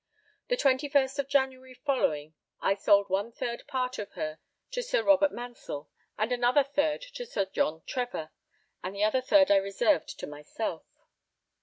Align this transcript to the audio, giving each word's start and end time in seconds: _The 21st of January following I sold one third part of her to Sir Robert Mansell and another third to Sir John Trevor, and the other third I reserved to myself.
_The 0.49 0.57
21st 0.57 1.19
of 1.19 1.27
January 1.27 1.75
following 1.75 2.33
I 2.59 2.73
sold 2.73 3.07
one 3.07 3.31
third 3.31 3.67
part 3.67 3.99
of 3.99 4.13
her 4.13 4.39
to 4.71 4.81
Sir 4.81 5.03
Robert 5.03 5.31
Mansell 5.31 5.91
and 6.17 6.31
another 6.31 6.63
third 6.63 7.03
to 7.13 7.23
Sir 7.23 7.45
John 7.45 7.83
Trevor, 7.85 8.31
and 8.83 8.95
the 8.95 9.03
other 9.03 9.21
third 9.21 9.51
I 9.51 9.57
reserved 9.57 10.17
to 10.19 10.25
myself. 10.25 10.87